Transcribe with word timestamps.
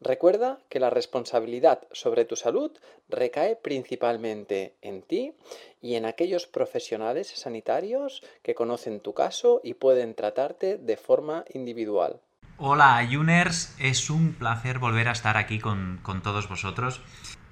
Recuerda 0.00 0.58
que 0.68 0.78
la 0.78 0.90
responsabilidad 0.90 1.80
sobre 1.90 2.26
tu 2.26 2.36
salud 2.36 2.70
recae 3.08 3.56
principalmente 3.56 4.76
en 4.82 5.02
ti 5.02 5.32
y 5.80 5.94
en 5.94 6.04
aquellos 6.04 6.46
profesionales 6.46 7.32
sanitarios 7.34 8.22
que 8.42 8.54
conocen 8.54 9.00
tu 9.00 9.14
caso 9.14 9.60
y 9.64 9.74
pueden 9.74 10.14
tratarte 10.14 10.76
de 10.76 10.96
forma 10.98 11.44
individual. 11.54 12.20
Hola 12.58 12.96
Ayuners, 12.96 13.74
es 13.80 14.10
un 14.10 14.34
placer 14.34 14.78
volver 14.78 15.08
a 15.08 15.12
estar 15.12 15.36
aquí 15.36 15.58
con, 15.58 16.00
con 16.02 16.22
todos 16.22 16.48
vosotros. 16.48 17.00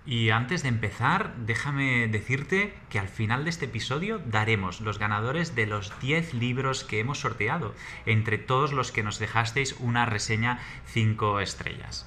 Y 0.06 0.29
antes 0.29 0.62
de 0.62 0.69
empezar, 0.69 1.34
déjame 1.36 2.08
decirte 2.08 2.75
que 2.91 2.98
al 2.98 3.08
final 3.08 3.45
de 3.45 3.51
este 3.51 3.64
episodio 3.64 4.19
daremos 4.19 4.83
los 4.83 4.98
ganadores 4.98 5.55
de 5.55 5.67
los 5.67 5.98
10 6.01 6.34
libros 6.34 6.84
que 6.84 7.01
hemos 7.01 7.20
sorteado, 7.20 7.75
entre 8.05 8.36
todos 8.36 8.75
los 8.75 8.92
que 8.92 9.03
nos 9.03 9.19
dejasteis 9.19 9.77
una 9.81 10.05
reseña 10.05 10.61
5 10.86 11.41
estrellas. 11.41 12.06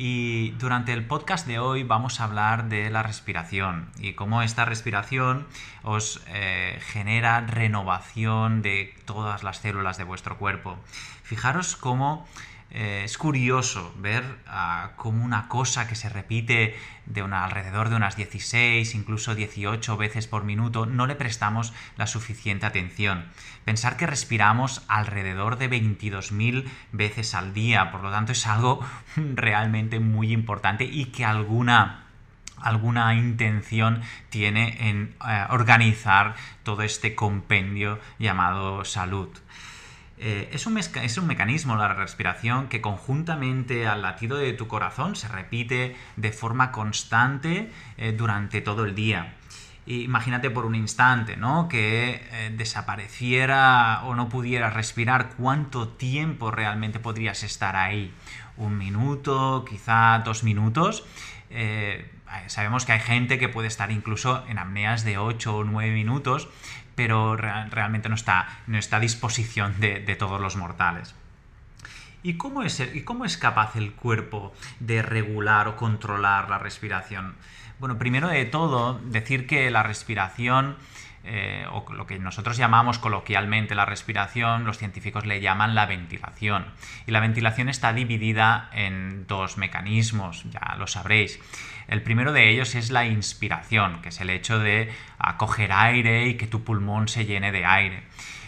Y 0.00 0.50
durante 0.60 0.92
el 0.92 1.04
podcast 1.04 1.44
de 1.44 1.58
hoy 1.58 1.82
vamos 1.82 2.20
a 2.20 2.24
hablar 2.24 2.68
de 2.68 2.88
la 2.88 3.02
respiración 3.02 3.90
y 3.98 4.12
cómo 4.12 4.42
esta 4.42 4.64
respiración 4.64 5.44
os 5.82 6.22
eh, 6.28 6.78
genera 6.82 7.40
renovación 7.40 8.62
de 8.62 8.94
todas 9.06 9.42
las 9.42 9.58
células 9.58 9.98
de 9.98 10.04
vuestro 10.04 10.38
cuerpo. 10.38 10.78
Fijaros 11.24 11.74
cómo 11.74 12.28
eh, 12.70 13.02
es 13.04 13.16
curioso 13.16 13.94
ver 13.96 14.24
uh, 14.46 14.94
cómo 14.96 15.24
una 15.24 15.48
cosa 15.48 15.88
que 15.88 15.94
se 15.94 16.10
repite 16.10 16.76
de 17.06 17.22
una, 17.22 17.44
alrededor 17.44 17.88
de 17.88 17.96
unas 17.96 18.16
16, 18.16 18.94
incluso 18.94 19.34
18 19.34 19.96
veces 19.96 20.26
por 20.26 20.44
minuto, 20.44 20.84
no 20.84 21.06
le 21.06 21.14
prestamos 21.14 21.72
la 21.96 22.06
suficiente 22.06 22.66
atención. 22.66 23.24
Pensar 23.64 23.96
que 23.96 24.06
respiramos 24.06 24.82
alrededor 24.88 25.56
de 25.56 25.70
22.000 25.70 26.68
veces 26.92 27.34
al 27.34 27.54
día, 27.54 27.90
por 27.90 28.02
lo 28.02 28.10
tanto 28.10 28.32
es 28.32 28.46
algo 28.46 28.80
realmente 29.16 29.98
muy 29.98 30.32
importante 30.32 30.84
y 30.84 31.06
que 31.06 31.24
alguna 31.24 32.04
alguna 32.60 33.14
intención 33.14 34.02
tiene 34.30 34.88
en 34.88 35.14
uh, 35.20 35.54
organizar 35.54 36.34
todo 36.64 36.82
este 36.82 37.14
compendio 37.14 38.00
llamado 38.18 38.84
salud. 38.84 39.28
Eh, 40.20 40.50
es, 40.52 40.66
un 40.66 40.78
es, 40.78 41.18
un 41.18 41.26
mecanismo, 41.26 41.76
la 41.76 41.94
respiración, 41.94 42.68
que 42.68 42.80
conjuntamente 42.80 43.86
al 43.86 44.02
latido 44.02 44.36
de 44.36 44.52
tu 44.52 44.66
corazón 44.66 45.14
se 45.14 45.28
repite 45.28 45.96
de 46.16 46.32
forma 46.32 46.72
constante 46.72 47.70
eh, 47.96 48.12
durante 48.12 48.60
todo 48.60 48.84
el 48.84 48.94
día. 48.94 49.34
Imagínate 49.86 50.50
por 50.50 50.66
un 50.66 50.74
instante, 50.74 51.36
¿no? 51.36 51.66
Que 51.68 52.26
eh, 52.30 52.52
desapareciera 52.54 54.02
o 54.04 54.14
no 54.14 54.28
pudieras 54.28 54.74
respirar, 54.74 55.30
¿cuánto 55.38 55.88
tiempo 55.88 56.50
realmente 56.50 56.98
podrías 56.98 57.42
estar 57.42 57.74
ahí? 57.76 58.12
¿Un 58.56 58.76
minuto, 58.76 59.64
quizá 59.66 60.18
dos 60.24 60.44
minutos? 60.44 61.06
Sabemos 62.46 62.84
que 62.84 62.92
hay 62.92 63.00
gente 63.00 63.38
que 63.38 63.48
puede 63.48 63.68
estar 63.68 63.90
incluso 63.90 64.44
en 64.48 64.58
apneas 64.58 65.04
de 65.04 65.18
8 65.18 65.56
o 65.56 65.64
9 65.64 65.92
minutos, 65.92 66.48
pero 66.94 67.36
realmente 67.36 68.08
no 68.08 68.14
está, 68.14 68.60
no 68.66 68.78
está 68.78 68.96
a 68.96 69.00
disposición 69.00 69.78
de, 69.78 70.16
todos 70.18 70.40
los 70.40 70.56
mortales. 70.56 71.14
¿Y 72.22 72.34
cómo, 72.34 72.64
es, 72.64 72.80
¿Y 72.80 73.02
cómo 73.02 73.24
es 73.24 73.36
capaz 73.36 73.76
el 73.76 73.92
cuerpo 73.92 74.52
de 74.80 75.02
regular 75.02 75.68
o 75.68 75.76
controlar 75.76 76.50
la 76.50 76.58
respiración? 76.58 77.36
Bueno, 77.78 77.98
primero 77.98 78.26
de 78.26 78.44
todo, 78.44 78.98
decir 79.04 79.46
que 79.46 79.70
la 79.70 79.84
respiración, 79.84 80.76
eh, 81.24 81.66
o 81.72 81.92
lo 81.92 82.06
que 82.06 82.18
nosotros 82.18 82.56
llamamos 82.56 82.98
coloquialmente 82.98 83.74
la 83.74 83.84
respiración, 83.84 84.64
los 84.64 84.78
científicos 84.78 85.26
le 85.26 85.40
llaman 85.40 85.74
la 85.74 85.86
ventilación. 85.86 86.66
Y 87.06 87.10
la 87.10 87.20
ventilación 87.20 87.68
está 87.68 87.92
dividida 87.92 88.70
en 88.72 89.26
dos 89.26 89.58
mecanismos, 89.58 90.44
ya 90.50 90.76
lo 90.78 90.86
sabréis. 90.86 91.40
El 91.88 92.02
primero 92.02 92.32
de 92.32 92.50
ellos 92.50 92.74
es 92.74 92.90
la 92.90 93.06
inspiración, 93.06 94.00
que 94.02 94.10
es 94.10 94.20
el 94.20 94.30
hecho 94.30 94.58
de 94.58 94.92
acoger 95.18 95.72
aire 95.72 96.28
y 96.28 96.34
que 96.34 96.46
tu 96.46 96.64
pulmón 96.64 97.08
se 97.08 97.24
llene 97.24 97.52
de 97.52 97.64
aire. 97.64 98.04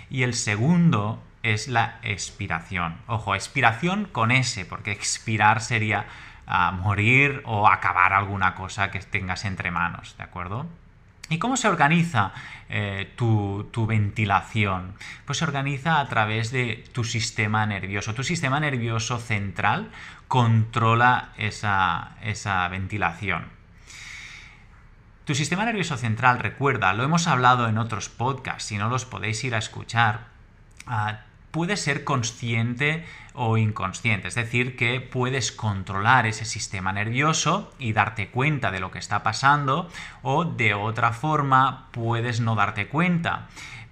Y 0.09 0.23
el 0.23 0.35
segundo 0.35 1.23
es 1.43 1.69
la 1.69 1.99
expiración. 2.03 2.97
Ojo, 3.07 3.35
expiración 3.35 4.05
con 4.05 4.31
S, 4.31 4.65
porque 4.67 4.93
expirar 4.93 5.61
sería 5.61 6.07
ah, 6.47 6.73
morir 6.73 7.43
o 7.45 7.69
acabar 7.69 8.13
alguna 8.13 8.55
cosa 8.55 8.91
que 8.91 9.01
tengas 9.01 9.45
entre 9.45 9.71
manos, 9.71 10.17
¿de 10.17 10.25
acuerdo? 10.25 10.67
¿Y 11.31 11.39
cómo 11.39 11.57
se 11.57 11.69
organiza 11.69 12.33
eh, 12.69 13.13
tu, 13.15 13.87
ventilación? 13.87 14.95
Pues 15.25 15.39
se 15.39 15.45
organiza 15.45 16.01
a 16.01 16.09
través 16.09 16.51
de 16.51 16.85
tu 16.93 17.05
sistema 17.05 17.65
nervioso. 17.67 18.15
Tu 18.15 18.25
sistema 18.25 18.59
nervioso 18.59 19.19
central 19.19 19.93
controla 20.27 21.31
esa, 21.39 22.17
ventilación. 22.69 23.45
Tu 25.25 25.37
sistema 25.37 25.65
nervioso 25.65 25.97
central, 25.97 26.41
recuerda, 26.41 26.93
lo 26.95 27.05
hemos 27.05 27.29
hablado 27.29 27.69
en 27.69 27.79
otros 27.79 28.09
podcasts, 28.09 28.65
si 28.65 28.77
no 28.77 28.89
los 28.89 29.05
podéis 29.05 29.45
ir 29.45 29.55
a 29.55 29.59
escuchar, 29.59 30.27
ah, 30.89 31.21
puede 31.53 31.77
ser 31.77 32.03
consciente 32.03 33.07
o 33.35 33.57
inconsciente, 33.57 34.29
es 34.29 34.35
decir, 34.35 34.77
que 34.77 35.01
puedes 35.01 35.53
controlar 35.53 36.27
ese 36.27 36.45
sistema 36.45 36.93
nervioso 36.93 37.73
y 37.79 37.93
darte 37.93 38.29
cuenta 38.29 38.71
de 38.71 38.81
lo 38.81 38.91
que 38.91 38.99
está 38.99 39.23
pasando 39.23 39.89
o 40.23 40.45
de 40.45 40.75
otra 40.75 41.13
forma 41.13 41.89
puedes 41.93 42.41
no 42.41 42.55
darte 42.55 42.89
cuenta. 42.89 43.49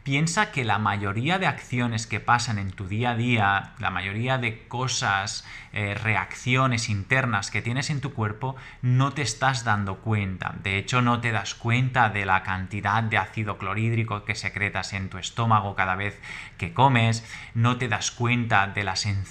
Piensa 0.08 0.52
que 0.52 0.64
la 0.64 0.78
mayoría 0.78 1.38
de 1.38 1.46
acciones 1.46 2.06
que 2.06 2.18
pasan 2.18 2.58
en 2.58 2.70
tu 2.70 2.88
día 2.88 3.10
a 3.10 3.14
día, 3.14 3.74
la 3.78 3.90
mayoría 3.90 4.38
de 4.38 4.66
cosas, 4.66 5.44
eh, 5.74 5.92
reacciones 5.92 6.88
internas 6.88 7.50
que 7.50 7.60
tienes 7.60 7.90
en 7.90 8.00
tu 8.00 8.14
cuerpo, 8.14 8.56
no 8.80 9.12
te 9.12 9.20
estás 9.20 9.64
dando 9.64 9.96
cuenta. 9.96 10.54
De 10.62 10.78
hecho, 10.78 11.02
no 11.02 11.20
te 11.20 11.30
das 11.30 11.54
cuenta 11.54 12.08
de 12.08 12.24
la 12.24 12.42
cantidad 12.42 13.02
de 13.02 13.18
ácido 13.18 13.58
clorhídrico 13.58 14.24
que 14.24 14.34
secretas 14.34 14.94
en 14.94 15.10
tu 15.10 15.18
estómago 15.18 15.74
cada 15.74 15.94
vez 15.94 16.18
que 16.56 16.72
comes, 16.72 17.22
no 17.52 17.76
te 17.76 17.88
das 17.88 18.10
cuenta 18.10 18.66
de 18.66 18.84
las 18.84 19.04
enzimas 19.04 19.27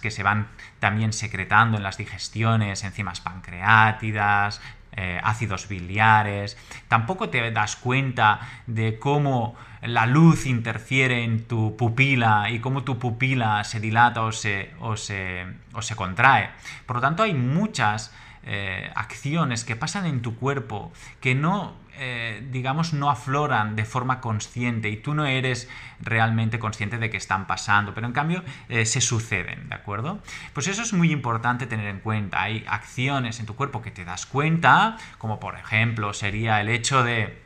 que 0.00 0.10
se 0.10 0.22
van 0.22 0.48
también 0.80 1.12
secretando 1.12 1.76
en 1.76 1.82
las 1.82 1.96
digestiones, 1.96 2.82
enzimas 2.84 3.20
pancreátidas, 3.20 4.60
eh, 4.92 5.20
ácidos 5.22 5.68
biliares, 5.68 6.56
tampoco 6.88 7.28
te 7.28 7.50
das 7.50 7.76
cuenta 7.76 8.40
de 8.66 8.98
cómo 8.98 9.54
la 9.82 10.06
luz 10.06 10.46
interfiere 10.46 11.22
en 11.22 11.46
tu 11.46 11.76
pupila 11.76 12.50
y 12.50 12.60
cómo 12.60 12.82
tu 12.82 12.98
pupila 12.98 13.62
se 13.64 13.78
dilata 13.78 14.22
o 14.22 14.32
se, 14.32 14.72
o 14.80 14.96
se, 14.96 15.46
o 15.74 15.82
se 15.82 15.94
contrae. 15.94 16.50
Por 16.86 16.96
lo 16.96 17.02
tanto, 17.02 17.22
hay 17.22 17.34
muchas 17.34 18.12
eh, 18.46 18.92
acciones 18.94 19.64
que 19.64 19.74
pasan 19.74 20.06
en 20.06 20.22
tu 20.22 20.36
cuerpo 20.36 20.92
que 21.20 21.34
no, 21.34 21.74
eh, 21.98 22.46
digamos, 22.52 22.92
no 22.92 23.10
afloran 23.10 23.74
de 23.74 23.84
forma 23.84 24.20
consciente 24.20 24.88
y 24.88 24.96
tú 24.98 25.14
no 25.14 25.26
eres 25.26 25.68
realmente 26.00 26.60
consciente 26.60 26.98
de 26.98 27.10
que 27.10 27.16
están 27.16 27.48
pasando, 27.48 27.92
pero 27.92 28.06
en 28.06 28.12
cambio 28.12 28.44
eh, 28.68 28.86
se 28.86 29.00
suceden, 29.00 29.68
¿de 29.68 29.74
acuerdo? 29.74 30.20
Pues 30.52 30.68
eso 30.68 30.82
es 30.82 30.92
muy 30.92 31.10
importante 31.10 31.66
tener 31.66 31.88
en 31.88 31.98
cuenta. 31.98 32.42
Hay 32.42 32.64
acciones 32.68 33.40
en 33.40 33.46
tu 33.46 33.56
cuerpo 33.56 33.82
que 33.82 33.90
te 33.90 34.04
das 34.04 34.26
cuenta, 34.26 34.96
como 35.18 35.40
por 35.40 35.56
ejemplo 35.56 36.12
sería 36.12 36.60
el 36.60 36.68
hecho 36.68 37.02
de 37.02 37.45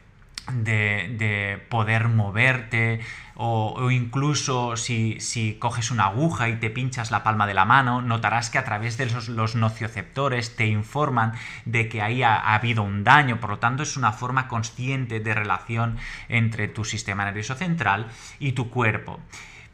de, 0.52 1.62
poder 1.68 2.08
moverte 2.08 3.00
o, 3.34 3.90
incluso 3.90 4.76
si, 4.76 5.56
coges 5.58 5.90
una 5.90 6.06
aguja 6.06 6.48
y 6.48 6.56
te 6.56 6.70
pinchas 6.70 7.10
la 7.10 7.22
palma 7.22 7.46
de 7.46 7.54
la 7.54 7.64
mano, 7.64 8.02
notarás 8.02 8.50
que 8.50 8.58
a 8.58 8.64
través 8.64 8.96
de 8.96 9.06
los, 9.06 9.54
nocioceptores 9.54 10.56
te 10.56 10.66
informan 10.66 11.32
de 11.64 11.88
que 11.88 12.02
ahí 12.02 12.22
ha, 12.22 12.54
habido 12.54 12.82
un 12.82 13.04
daño, 13.04 13.40
por 13.40 13.50
lo 13.50 13.58
tanto 13.58 13.82
es 13.82 13.96
una 13.96 14.12
forma 14.12 14.48
consciente 14.48 15.20
de 15.20 15.34
relación 15.34 15.96
entre 16.28 16.68
tu 16.68 16.84
sistema 16.84 17.24
nervioso 17.24 17.54
central 17.54 18.08
y 18.38 18.52
tu 18.52 18.70
cuerpo. 18.70 19.20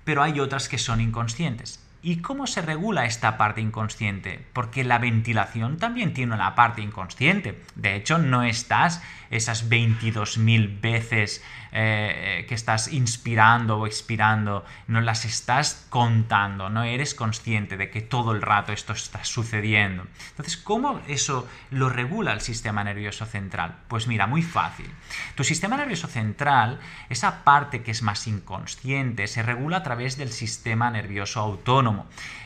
Pero 0.05 0.23
hay 0.23 0.38
otras 0.40 0.69
que 0.69 0.78
son 0.78 1.00
inconscientes. 1.00 1.85
¿Y 2.06 2.18
cómo 2.18 2.46
se 2.46 2.62
regula 2.62 3.04
esta 3.04 3.36
parte 3.36 3.60
inconsciente? 3.60 4.46
Porque 4.52 4.84
la 4.84 4.98
ventilación 4.98 5.76
también 5.76 6.14
tiene 6.14 6.36
una 6.36 6.54
parte 6.54 6.80
inconsciente. 6.80 7.60
De 7.74 7.96
hecho, 7.96 8.18
no 8.18 8.44
estás 8.44 9.02
esas 9.28 9.68
22.000 9.68 10.80
veces 10.80 11.42
eh, 11.72 12.44
que 12.48 12.54
estás 12.54 12.92
inspirando 12.92 13.78
o 13.78 13.86
expirando, 13.86 14.64
no 14.86 15.00
las 15.00 15.24
estás 15.24 15.86
contando, 15.90 16.70
no 16.70 16.84
eres 16.84 17.14
consciente 17.14 17.76
de 17.76 17.90
que 17.90 18.00
todo 18.00 18.32
el 18.32 18.42
rato 18.42 18.72
esto 18.72 18.92
está 18.92 19.24
sucediendo. 19.24 20.06
Entonces, 20.30 20.56
¿cómo 20.56 21.00
eso 21.08 21.48
lo 21.70 21.88
regula 21.88 22.32
el 22.32 22.40
sistema 22.40 22.84
nervioso 22.84 23.26
central? 23.26 23.76
Pues 23.88 24.06
mira, 24.06 24.26
muy 24.26 24.42
fácil. 24.42 24.90
Tu 25.34 25.44
sistema 25.44 25.76
nervioso 25.76 26.06
central, 26.06 26.78
esa 27.08 27.42
parte 27.44 27.82
que 27.82 27.90
es 27.90 28.02
más 28.02 28.26
inconsciente, 28.26 29.26
se 29.26 29.42
regula 29.42 29.78
a 29.78 29.82
través 29.82 30.16
del 30.16 30.30
sistema 30.30 30.90
nervioso 30.90 31.40
autónomo. 31.40 31.95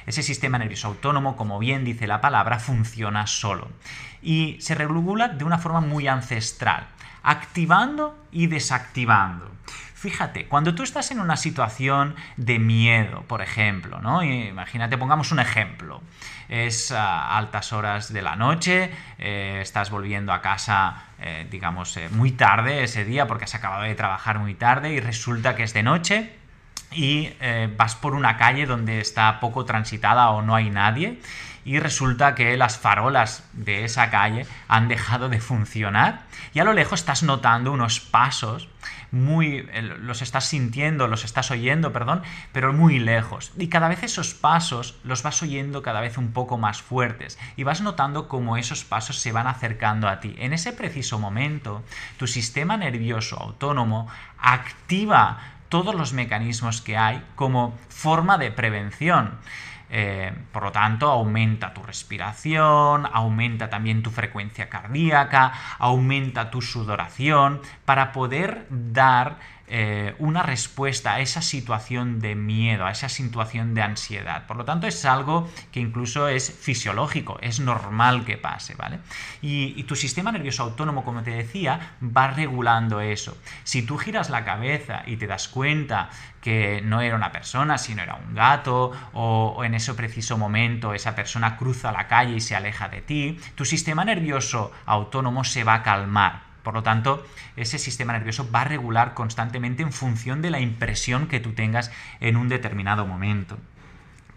Ese 0.07 0.23
sistema 0.23 0.59
nervioso 0.59 0.89
autónomo, 0.89 1.37
como 1.37 1.59
bien 1.59 1.85
dice 1.85 2.07
la 2.07 2.21
palabra, 2.21 2.59
funciona 2.59 3.27
solo 3.27 3.69
y 4.23 4.57
se 4.61 4.75
regula 4.75 5.29
de 5.29 5.45
una 5.45 5.59
forma 5.59 5.81
muy 5.81 6.09
ancestral, 6.09 6.87
activando 7.23 8.17
y 8.31 8.47
desactivando. 8.47 9.51
Fíjate, 9.95 10.47
cuando 10.47 10.75
tú 10.75 10.83
estás 10.83 11.11
en 11.11 11.21
una 11.21 11.37
situación 11.37 12.15
de 12.39 12.59
miedo, 12.59 13.23
por 13.29 13.43
ejemplo, 13.43 14.01
¿no? 14.01 14.23
Imagínate, 14.23 14.97
pongamos 14.97 15.31
un 15.31 15.41
ejemplo. 15.41 16.01
Es 16.49 16.91
a 16.91 17.37
altas 17.37 17.75
horas 17.75 18.11
de 18.11 18.23
la 18.23 18.35
noche, 18.35 18.91
eh, 19.19 19.59
estás 19.61 19.91
volviendo 19.91 20.33
a 20.33 20.41
casa, 20.41 21.05
eh, 21.19 21.47
digamos, 21.51 21.99
eh, 21.99 22.09
muy 22.13 22.33
tarde 22.33 22.83
ese 22.83 23.05
día 23.05 23.27
porque 23.27 23.45
has 23.45 23.55
acabado 23.55 23.83
de 23.83 23.95
trabajar 23.95 24.39
muy 24.39 24.55
tarde 24.55 24.95
y 24.95 25.01
resulta 25.01 25.55
que 25.55 25.65
es 25.65 25.75
de 25.75 25.83
noche 25.83 26.40
y 26.93 27.31
vas 27.77 27.95
por 27.95 28.15
una 28.15 28.37
calle 28.37 28.67
donde 28.67 29.01
está 29.01 29.41
poco 29.41 29.65
transitada 29.65 30.31
o 30.31 30.43
no 30.43 30.55
hay 30.55 30.71
nadie 30.71 31.21
y 31.65 31.79
resulta 31.79 32.35
que 32.35 32.57
las 32.57 32.79
farolas 32.79 33.45
de 33.53 33.85
esa 33.85 34.11
calle 34.11 34.47
han 34.67 34.89
dejado 34.89 35.29
de 35.29 35.41
funcionar 35.41 36.23
y 36.55 36.59
a 36.59 36.65
lo 36.65 36.73
lejos 36.73 37.01
estás 37.01 37.23
notando 37.23 37.73
unos 37.73 38.01
pasos 38.01 38.69
muy 39.13 39.69
los 40.01 40.23
estás 40.23 40.47
sintiendo, 40.47 41.09
los 41.09 41.25
estás 41.25 41.51
oyendo, 41.51 41.93
perdón, 41.93 42.23
pero 42.53 42.73
muy 42.73 42.99
lejos. 42.99 43.53
Y 43.59 43.69
cada 43.69 43.89
vez 43.89 44.05
esos 44.05 44.35
pasos 44.35 44.99
los 45.05 45.23
vas 45.23 45.43
oyendo 45.43 45.83
cada 45.83 46.01
vez 46.01 46.17
un 46.17 46.33
poco 46.33 46.59
más 46.59 46.81
fuertes 46.81 47.39
y 47.57 47.65
vas 47.65 47.81
notando 47.81 48.29
cómo 48.29 48.57
esos 48.57 48.85
pasos 48.85 49.19
se 49.19 49.33
van 49.33 49.47
acercando 49.47 50.09
a 50.09 50.21
ti. 50.21 50.35
En 50.39 50.53
ese 50.53 50.73
preciso 50.73 51.19
momento, 51.19 51.83
tu 52.19 52.27
sistema 52.27 52.77
nervioso 52.77 53.37
autónomo 53.37 54.09
activa 54.39 55.39
todos 55.71 55.95
los 55.95 56.13
mecanismos 56.13 56.83
que 56.83 56.99
hay 56.99 57.25
como 57.37 57.79
forma 57.89 58.37
de 58.37 58.51
prevención. 58.51 59.39
Eh, 59.93 60.33
por 60.53 60.63
lo 60.63 60.73
tanto, 60.73 61.09
aumenta 61.09 61.75
tu 61.75 61.83
respiración, 61.83 63.09
aumenta 63.13 63.71
también 63.71 64.03
tu 64.03 64.11
frecuencia 64.11 64.69
cardíaca, 64.69 65.53
aumenta 65.79 66.51
tu 66.51 66.61
sudoración, 66.63 67.61
para 67.85 68.13
poder 68.13 68.67
dar 68.71 69.39
eh, 69.73 70.17
una 70.19 70.43
respuesta 70.43 71.15
a 71.15 71.21
esa 71.21 71.43
situación 71.43 72.19
de 72.19 72.35
miedo, 72.35 72.87
a 72.87 72.91
esa 72.91 73.09
situación 73.09 73.73
de 73.73 73.83
ansiedad. 73.83 74.49
Por 74.49 74.57
lo 74.57 74.65
tanto, 74.65 74.89
es 74.89 75.05
algo 75.05 75.49
que 75.71 75.79
incluso 75.79 76.27
es 76.27 76.53
fisiológico, 76.53 77.39
es 77.41 77.61
normal 77.61 78.25
que 78.25 78.37
pase, 78.37 78.75
¿vale? 78.75 78.99
Y, 79.43 79.81
tu 79.85 79.95
sistema 79.95 80.33
nervioso 80.33 80.65
autónomo, 80.65 81.05
como 81.05 81.23
te 81.23 81.31
decía, 81.31 81.95
va 82.03 82.29
regulando 82.33 83.01
eso. 83.01 83.37
Si 83.63 83.83
tú 83.83 83.97
giras 83.97 84.29
la 84.29 84.45
cabeza 84.45 85.05
y 85.07 85.17
te 85.17 85.29
das 85.29 85.47
cuenta 85.47 86.11
que 86.41 86.81
no 86.85 87.01
era 87.01 87.15
una 87.15 87.31
persona, 87.31 87.79
sino 87.79 88.03
era 88.03 88.17
un 88.17 88.35
gato, 88.35 88.91
o, 89.13 89.63
en 89.63 89.75
ese 89.75 89.95
preciso 89.95 90.37
momento 90.37 90.95
esa 90.95 91.15
persona 91.15 91.57
cruza 91.57 91.93
la 91.93 92.09
calle 92.09 92.35
y 92.35 92.41
se 92.41 92.57
aleja 92.57 92.89
de 92.89 93.03
ti, 93.03 93.39
tu 93.55 93.65
sistema 93.65 94.05
nervioso 94.05 94.73
autónomo 94.85 95.45
se 95.45 95.63
va 95.63 95.75
a 95.75 95.83
calmar. 95.85 96.50
Por 96.63 96.75
lo 96.75 96.83
tanto, 96.83 97.27
ese 97.57 97.79
sistema 97.79 98.13
nervioso 98.13 98.51
va 98.51 98.63
a 98.63 98.65
regular 98.65 99.15
constantemente 99.15 99.83
en 99.83 99.93
función 99.93 100.43
de 100.43 100.51
la 100.51 100.61
impresión 100.61 101.27
que 101.27 101.41
tú 101.41 101.53
tengas 101.53 101.91
en 102.21 102.37
un 102.37 102.49
determinado 102.49 103.07
momento. 103.07 103.59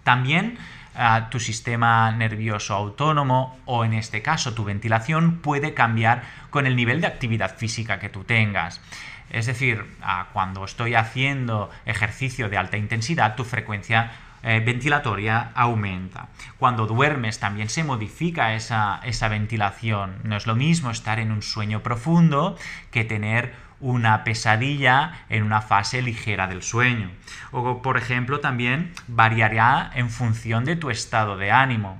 También 0.03 0.57
ah, 0.95 1.27
tu 1.29 1.39
sistema 1.39 2.11
nervioso 2.11 2.75
autónomo 2.75 3.57
o 3.65 3.85
en 3.85 3.93
este 3.93 4.21
caso 4.21 4.53
tu 4.53 4.63
ventilación 4.63 5.39
puede 5.39 5.73
cambiar 5.73 6.23
con 6.49 6.67
el 6.67 6.75
nivel 6.75 7.01
de 7.01 7.07
actividad 7.07 7.57
física 7.57 7.99
que 7.99 8.09
tú 8.09 8.23
tengas. 8.23 8.81
Es 9.29 9.47
decir, 9.47 9.85
ah, 10.01 10.27
cuando 10.33 10.63
estoy 10.65 10.95
haciendo 10.95 11.71
ejercicio 11.85 12.49
de 12.49 12.57
alta 12.57 12.77
intensidad, 12.77 13.35
tu 13.35 13.43
frecuencia 13.45 14.11
eh, 14.43 14.59
ventilatoria 14.59 15.51
aumenta. 15.55 16.27
Cuando 16.57 16.85
duermes 16.85 17.39
también 17.39 17.69
se 17.69 17.83
modifica 17.83 18.53
esa, 18.53 18.99
esa 19.03 19.29
ventilación. 19.29 20.17
No 20.23 20.35
es 20.35 20.45
lo 20.45 20.55
mismo 20.55 20.91
estar 20.91 21.19
en 21.19 21.31
un 21.31 21.41
sueño 21.41 21.81
profundo 21.81 22.57
que 22.91 23.05
tener 23.05 23.53
una 23.79 24.23
pesadilla 24.23 25.25
en 25.29 25.43
una 25.43 25.61
fase 25.61 26.01
ligera 26.01 26.47
del 26.47 26.63
sueño. 26.63 27.11
O, 27.51 27.81
por 27.81 27.97
ejemplo, 27.97 28.39
también 28.39 28.93
variará 29.07 29.91
en 29.93 30.09
función 30.09 30.65
de 30.65 30.75
tu 30.75 30.89
estado 30.89 31.37
de 31.37 31.51
ánimo. 31.51 31.99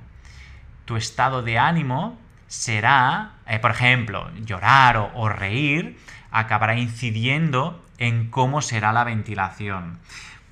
Tu 0.84 0.96
estado 0.96 1.42
de 1.42 1.58
ánimo 1.58 2.18
será, 2.46 3.32
eh, 3.46 3.58
por 3.58 3.70
ejemplo, 3.70 4.30
llorar 4.44 5.12
o 5.14 5.28
reír, 5.28 5.98
acabará 6.30 6.76
incidiendo 6.76 7.84
en 7.98 8.30
cómo 8.30 8.62
será 8.62 8.92
la 8.92 9.04
ventilación. 9.04 9.98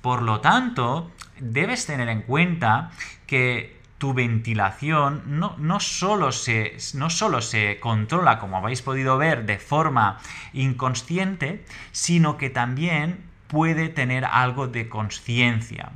Por 0.03 0.21
lo 0.21 0.41
tanto, 0.41 1.09
debes 1.39 1.85
tener 1.85 2.09
en 2.09 2.23
cuenta 2.23 2.91
que 3.25 3.79
tu 3.99 4.13
ventilación 4.13 5.23
no, 5.27 5.55
no, 5.57 5.79
solo 5.79 6.33
se, 6.33 6.75
no 6.93 7.09
solo 7.09 7.39
se 7.39 7.79
controla, 7.79 8.37
como 8.37 8.57
habéis 8.57 8.81
podido 8.81 9.17
ver, 9.17 9.45
de 9.45 9.59
forma 9.59 10.17
inconsciente, 10.51 11.63
sino 11.93 12.35
que 12.35 12.49
también 12.49 13.23
puede 13.47 13.87
tener 13.87 14.25
algo 14.25 14.67
de 14.67 14.89
conciencia. 14.89 15.93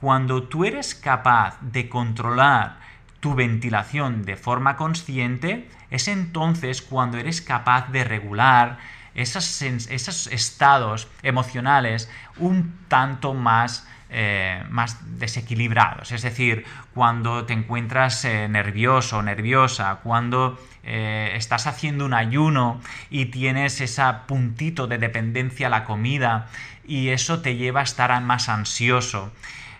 Cuando 0.00 0.42
tú 0.42 0.64
eres 0.64 0.96
capaz 0.96 1.56
de 1.60 1.88
controlar 1.88 2.80
tu 3.20 3.36
ventilación 3.36 4.24
de 4.24 4.34
forma 4.34 4.74
consciente, 4.74 5.68
es 5.90 6.08
entonces 6.08 6.82
cuando 6.82 7.16
eres 7.16 7.42
capaz 7.42 7.92
de 7.92 8.02
regular 8.02 8.78
esos, 9.16 9.62
esos 9.62 10.26
estados 10.28 11.08
emocionales 11.22 12.08
un 12.36 12.78
tanto 12.88 13.32
más, 13.34 13.88
eh, 14.10 14.62
más 14.68 14.98
desequilibrados. 15.18 16.12
Es 16.12 16.22
decir, 16.22 16.64
cuando 16.94 17.44
te 17.46 17.54
encuentras 17.54 18.24
eh, 18.26 18.46
nervioso 18.48 19.22
nerviosa, 19.22 20.00
cuando 20.02 20.58
eh, 20.84 21.32
estás 21.34 21.66
haciendo 21.66 22.04
un 22.04 22.14
ayuno 22.14 22.80
y 23.10 23.26
tienes 23.26 23.80
ese 23.80 24.02
puntito 24.28 24.86
de 24.86 24.98
dependencia 24.98 25.68
a 25.68 25.70
la 25.70 25.84
comida 25.84 26.48
y 26.86 27.08
eso 27.08 27.40
te 27.40 27.56
lleva 27.56 27.80
a 27.80 27.84
estar 27.84 28.20
más 28.20 28.48
ansioso. 28.48 29.32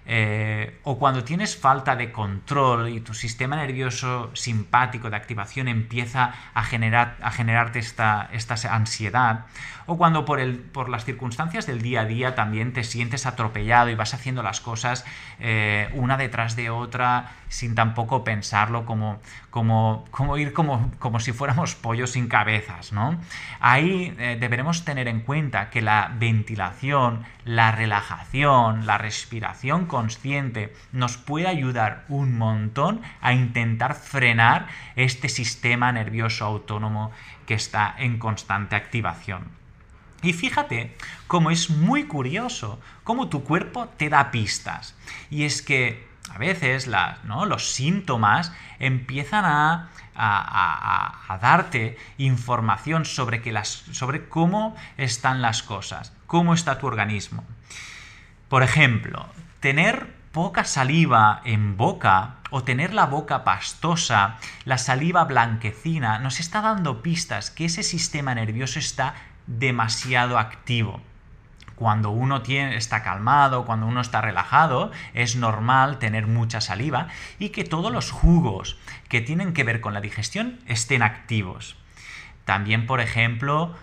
Eh, 0.08 0.78
o 0.84 0.98
cuando 0.98 1.24
tienes 1.24 1.56
falta 1.56 1.96
de 1.96 2.12
control 2.12 2.88
y 2.90 3.00
tu 3.00 3.12
sistema 3.12 3.56
nervioso 3.56 4.30
simpático 4.34 5.10
de 5.10 5.16
activación 5.16 5.66
empieza 5.66 6.32
a, 6.54 6.62
generar, 6.62 7.16
a 7.20 7.32
generarte 7.32 7.80
esta, 7.80 8.28
esta 8.32 8.54
ansiedad, 8.72 9.46
o 9.86 9.96
cuando 9.96 10.24
por, 10.24 10.38
el, 10.40 10.58
por 10.58 10.88
las 10.88 11.04
circunstancias 11.04 11.66
del 11.66 11.82
día 11.82 12.02
a 12.02 12.04
día 12.04 12.34
también 12.34 12.72
te 12.72 12.84
sientes 12.84 13.26
atropellado 13.26 13.88
y 13.88 13.94
vas 13.94 14.14
haciendo 14.14 14.42
las 14.42 14.60
cosas 14.60 15.04
eh, 15.40 15.88
una 15.94 16.16
detrás 16.16 16.56
de 16.56 16.70
otra 16.70 17.32
sin 17.48 17.74
tampoco 17.74 18.24
pensarlo, 18.24 18.84
como, 18.84 19.20
como, 19.50 20.04
como 20.10 20.36
ir 20.36 20.52
como, 20.52 20.90
como, 20.98 21.20
si 21.20 21.32
fuéramos 21.32 21.74
pollos 21.74 22.10
sin 22.10 22.28
cabezas, 22.28 22.92
¿no? 22.92 23.20
Ahí 23.60 24.14
eh, 24.18 24.36
deberemos 24.38 24.84
tener 24.84 25.06
en 25.06 25.20
cuenta 25.20 25.70
que 25.70 25.80
la 25.80 26.12
ventilación, 26.18 27.24
la 27.44 27.70
relajación, 27.70 28.86
la 28.86 28.98
respiración 28.98 29.86
consciente 29.96 30.74
nos 30.92 31.16
puede 31.16 31.46
ayudar 31.46 32.04
un 32.10 32.36
montón 32.36 33.00
a 33.22 33.32
intentar 33.32 33.94
frenar 33.94 34.66
este 34.94 35.30
sistema 35.30 35.90
nervioso 35.90 36.44
autónomo 36.44 37.12
que 37.46 37.54
está 37.54 37.94
en 37.96 38.18
constante 38.18 38.76
activación. 38.76 39.44
Y 40.22 40.34
fíjate 40.34 40.94
cómo 41.26 41.50
es 41.50 41.70
muy 41.70 42.04
curioso 42.04 42.78
cómo 43.04 43.30
tu 43.30 43.42
cuerpo 43.42 43.88
te 43.96 44.10
da 44.10 44.30
pistas. 44.30 44.94
Y 45.30 45.44
es 45.44 45.62
que 45.62 46.06
a 46.30 46.36
veces 46.36 46.90
los 47.24 47.72
síntomas 47.72 48.52
empiezan 48.78 49.44
a, 49.46 49.88
darte 51.40 51.96
información 52.18 53.06
sobre, 53.06 53.40
que 53.40 53.50
las, 53.50 53.68
sobre 53.92 54.28
cómo 54.28 54.76
están 54.98 55.40
las 55.40 55.62
cosas, 55.62 56.12
cómo 56.26 56.52
está 56.52 56.78
tu 56.78 56.86
organismo. 56.86 57.44
Por 58.48 58.62
ejemplo, 58.62 59.26
tener 59.66 60.14
poca 60.30 60.62
saliva 60.62 61.40
en 61.44 61.76
boca 61.76 62.36
o 62.50 62.62
tener 62.62 62.94
la 62.94 63.06
boca 63.06 63.42
pastosa, 63.42 64.36
la 64.64 64.78
saliva 64.78 65.24
blanquecina, 65.24 66.20
nos 66.20 66.38
está 66.38 66.60
dando 66.60 67.02
pistas 67.02 67.50
que 67.50 67.64
ese 67.64 67.82
sistema 67.82 68.32
nervioso 68.36 68.78
está 68.78 69.16
demasiado 69.48 70.38
activo 70.38 71.00
cuando 71.74 72.10
uno 72.10 72.42
tiene, 72.42 72.76
está 72.76 73.02
calmado, 73.02 73.64
cuando 73.64 73.88
uno 73.88 74.00
está 74.00 74.20
relajado, 74.20 74.92
es 75.14 75.34
normal 75.34 75.98
tener 75.98 76.28
mucha 76.28 76.60
saliva 76.60 77.08
y 77.40 77.48
que 77.48 77.64
todos 77.64 77.92
los 77.92 78.12
jugos 78.12 78.78
que 79.08 79.20
tienen 79.20 79.52
que 79.52 79.64
ver 79.64 79.80
con 79.80 79.94
la 79.94 80.00
digestión 80.00 80.60
estén 80.68 81.02
activos. 81.02 81.74
También, 82.44 82.86
por 82.86 83.00
ejemplo, 83.00 83.74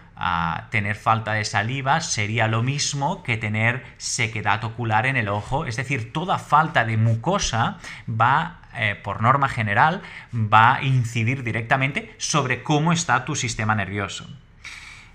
tener 0.69 0.95
falta 0.95 1.33
de 1.33 1.45
saliva 1.45 2.01
sería 2.01 2.47
lo 2.47 2.63
mismo 2.63 3.23
que 3.23 3.37
tener 3.37 3.83
sequedad 3.97 4.63
ocular 4.63 5.05
en 5.05 5.17
el 5.17 5.27
ojo, 5.27 5.65
es 5.65 5.75
decir, 5.75 6.13
toda 6.13 6.37
falta 6.37 6.85
de 6.85 6.97
mucosa 6.97 7.77
va 8.09 8.59
eh, 8.75 8.99
por 9.01 9.21
norma 9.21 9.49
general, 9.49 10.01
va 10.33 10.75
a 10.75 10.83
incidir 10.83 11.43
directamente 11.43 12.13
sobre 12.17 12.63
cómo 12.63 12.93
está 12.93 13.25
tu 13.25 13.35
sistema 13.35 13.75
nervioso. 13.75 14.27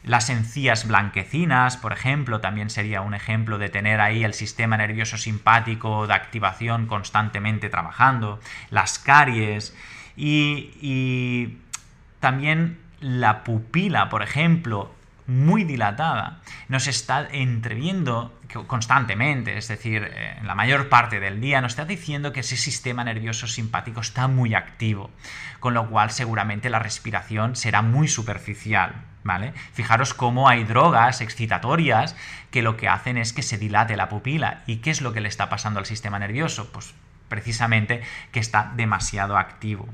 Las 0.04 0.30
encías 0.30 0.86
blanquecinas, 0.86 1.76
por 1.76 1.92
ejemplo, 1.92 2.40
también 2.40 2.70
sería 2.70 3.00
un 3.00 3.14
ejemplo 3.14 3.58
de 3.58 3.68
tener 3.68 4.00
ahí 4.00 4.24
el 4.24 4.32
sistema 4.32 4.76
nervioso 4.76 5.18
simpático 5.18 6.06
de 6.06 6.14
activación 6.14 6.86
constantemente 6.86 7.68
trabajando. 7.68 8.40
Las 8.70 8.98
caries 8.98 9.76
y 10.16 11.58
también 12.20 12.78
la 13.00 13.44
pupila, 13.44 14.08
por 14.08 14.22
ejemplo, 14.22 14.92
muy 15.28 15.64
dilatada, 15.64 16.40
nos 16.68 16.86
está 16.86 17.28
entreviendo 17.30 18.32
constantemente, 18.66 19.58
es 19.58 19.68
decir, 19.68 20.02
eh, 20.02 20.36
en 20.40 20.46
la 20.46 20.54
mayor 20.54 20.88
parte 20.88 21.20
del 21.20 21.38
día, 21.40 21.60
nos 21.60 21.72
está 21.72 21.84
diciendo 21.84 22.32
que 22.32 22.40
ese 22.40 22.56
sistema 22.56 23.04
nervioso 23.04 23.46
simpático 23.46 24.00
está 24.00 24.26
muy 24.26 24.54
activo, 24.54 25.10
con 25.60 25.74
lo 25.74 25.88
cual 25.90 26.10
seguramente 26.10 26.70
la 26.70 26.78
respiración 26.78 27.56
será 27.56 27.82
muy 27.82 28.08
superficial. 28.08 28.94
¿Vale? 29.24 29.52
Fijaros 29.74 30.14
cómo 30.14 30.48
hay 30.48 30.64
drogas 30.64 31.20
excitatorias 31.20 32.16
que 32.50 32.62
lo 32.62 32.78
que 32.78 32.88
hacen 32.88 33.18
es 33.18 33.34
que 33.34 33.42
se 33.42 33.58
dilate 33.58 33.96
la 33.96 34.08
pupila. 34.08 34.62
¿Y 34.66 34.76
qué 34.76 34.90
es 34.90 35.02
lo 35.02 35.12
que 35.12 35.20
le 35.20 35.28
está 35.28 35.50
pasando 35.50 35.80
al 35.80 35.86
sistema 35.86 36.18
nervioso? 36.18 36.72
Pues 36.72 36.94
precisamente 37.28 38.00
que 38.32 38.40
está 38.40 38.72
demasiado 38.76 39.36
activo. 39.36 39.86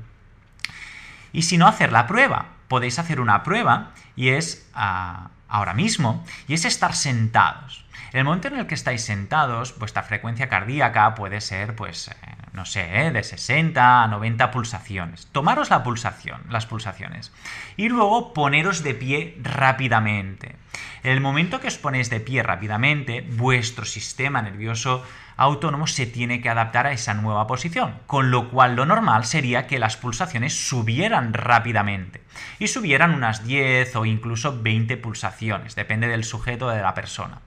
Y 1.33 1.41
si 1.41 1.57
no 1.57 1.67
hacer 1.67 1.91
la 1.91 2.07
prueba, 2.07 2.54
podéis 2.67 2.99
hacer 2.99 3.19
una 3.19 3.43
prueba 3.43 3.91
y 4.15 4.29
es 4.29 4.69
ah, 4.73 5.29
ahora 5.47 5.73
mismo, 5.73 6.23
y 6.47 6.53
es 6.53 6.65
estar 6.65 6.95
sentados. 6.95 7.85
En 8.11 8.19
el 8.19 8.25
momento 8.25 8.47
en 8.47 8.57
el 8.57 8.67
que 8.67 8.75
estáis 8.75 9.01
sentados, 9.01 9.77
vuestra 9.77 10.03
frecuencia 10.03 10.47
cardíaca 10.47 11.15
puede 11.15 11.41
ser, 11.41 11.75
pues, 11.75 12.07
eh, 12.07 12.13
no 12.53 12.65
sé, 12.65 13.07
eh, 13.07 13.11
de 13.11 13.23
60 13.23 14.03
a 14.03 14.07
90 14.07 14.51
pulsaciones. 14.51 15.27
Tomaros 15.33 15.69
la 15.69 15.83
pulsación, 15.83 16.41
las 16.49 16.65
pulsaciones. 16.65 17.33
Y 17.75 17.89
luego 17.89 18.33
poneros 18.33 18.83
de 18.83 18.93
pie 18.93 19.37
rápidamente. 19.41 20.55
En 21.03 21.11
el 21.11 21.19
momento 21.19 21.59
que 21.59 21.67
os 21.67 21.77
ponéis 21.77 22.09
de 22.09 22.21
pie 22.21 22.41
rápidamente, 22.41 23.21
vuestro 23.21 23.83
sistema 23.83 24.41
nervioso 24.41 25.03
autónomo 25.37 25.87
se 25.87 26.05
tiene 26.05 26.41
que 26.41 26.49
adaptar 26.49 26.87
a 26.87 26.91
esa 26.91 27.13
nueva 27.13 27.47
posición, 27.47 27.95
con 28.07 28.31
lo 28.31 28.49
cual 28.49 28.75
lo 28.75 28.85
normal 28.85 29.25
sería 29.25 29.67
que 29.67 29.79
las 29.79 29.97
pulsaciones 29.97 30.67
subieran 30.67 31.33
rápidamente 31.33 32.21
y 32.59 32.67
subieran 32.67 33.13
unas 33.13 33.45
10 33.45 33.95
o 33.95 34.05
incluso 34.05 34.61
20 34.61 34.97
pulsaciones, 34.97 35.75
depende 35.75 36.07
del 36.07 36.23
sujeto 36.23 36.69
de 36.69 36.81
la 36.81 36.93
persona. 36.93 37.41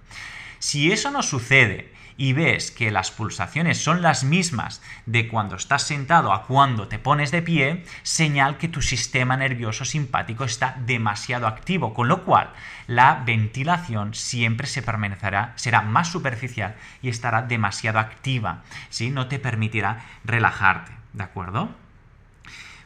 Si 0.58 0.92
eso 0.92 1.10
no 1.10 1.22
sucede 1.22 1.92
y 2.18 2.32
ves 2.32 2.72
que 2.72 2.90
las 2.90 3.12
pulsaciones 3.12 3.82
son 3.82 4.02
las 4.02 4.24
mismas 4.24 4.82
de 5.06 5.28
cuando 5.28 5.56
estás 5.56 5.84
sentado 5.84 6.32
a 6.32 6.46
cuando 6.46 6.88
te 6.88 6.98
pones 6.98 7.30
de 7.30 7.42
pie, 7.42 7.84
señal 8.02 8.58
que 8.58 8.68
tu 8.68 8.82
sistema 8.82 9.36
nervioso 9.36 9.84
simpático 9.84 10.44
está 10.44 10.76
demasiado 10.84 11.46
activo, 11.46 11.94
con 11.94 12.08
lo 12.08 12.24
cual 12.24 12.50
la 12.88 13.22
ventilación 13.24 14.14
siempre 14.14 14.66
se 14.66 14.82
permanecerá, 14.82 15.52
será 15.54 15.80
más 15.80 16.08
superficial 16.08 16.74
y 17.02 17.08
estará 17.08 17.42
demasiado 17.42 18.00
activa, 18.00 18.64
¿sí? 18.90 19.10
No 19.10 19.28
te 19.28 19.38
permitirá 19.38 20.04
relajarte, 20.24 20.90
¿de 21.12 21.22
acuerdo? 21.22 21.70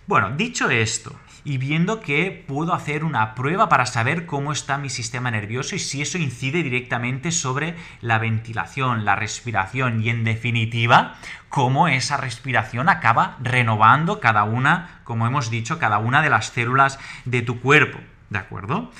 Bueno, 0.06 0.30
dicho 0.30 0.68
esto, 0.68 1.18
y 1.44 1.58
viendo 1.58 2.00
que 2.00 2.44
puedo 2.46 2.72
hacer 2.72 3.04
una 3.04 3.34
prueba 3.34 3.68
para 3.68 3.86
saber 3.86 4.26
cómo 4.26 4.52
está 4.52 4.78
mi 4.78 4.90
sistema 4.90 5.30
nervioso 5.30 5.74
y 5.74 5.78
si 5.78 6.02
eso 6.02 6.18
incide 6.18 6.62
directamente 6.62 7.32
sobre 7.32 7.76
la 8.00 8.18
ventilación, 8.18 9.04
la 9.04 9.16
respiración 9.16 10.02
y 10.02 10.10
en 10.10 10.24
definitiva 10.24 11.14
cómo 11.48 11.88
esa 11.88 12.16
respiración 12.16 12.88
acaba 12.88 13.36
renovando 13.40 14.20
cada 14.20 14.44
una, 14.44 15.00
como 15.04 15.26
hemos 15.26 15.50
dicho, 15.50 15.78
cada 15.78 15.98
una 15.98 16.22
de 16.22 16.30
las 16.30 16.46
células 16.46 16.98
de 17.24 17.42
tu 17.42 17.60
cuerpo. 17.60 17.98
¿De 18.30 18.38
acuerdo? 18.38 18.90